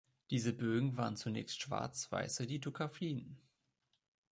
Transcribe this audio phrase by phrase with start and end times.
[0.31, 3.37] Diese Bögen waren zunächst schwarz-weiße Lithografien.